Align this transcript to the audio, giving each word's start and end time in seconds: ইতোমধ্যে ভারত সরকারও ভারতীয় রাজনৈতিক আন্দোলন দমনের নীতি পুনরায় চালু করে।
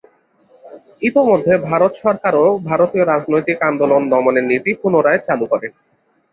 ইতোমধ্যে 1.01 1.53
ভারত 1.69 1.91
সরকারও 2.03 2.45
ভারতীয় 2.69 3.03
রাজনৈতিক 3.05 3.57
আন্দোলন 3.69 4.01
দমনের 4.11 4.45
নীতি 4.51 4.71
পুনরায় 4.81 5.21
চালু 5.27 5.45
করে। 5.51 5.67